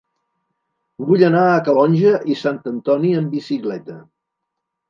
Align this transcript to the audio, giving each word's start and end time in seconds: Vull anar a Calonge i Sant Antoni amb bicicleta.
Vull 1.09 1.25
anar 1.27 1.43
a 1.49 1.59
Calonge 1.67 2.15
i 2.31 2.39
Sant 2.39 2.57
Antoni 2.73 3.15
amb 3.21 3.33
bicicleta. 3.37 4.03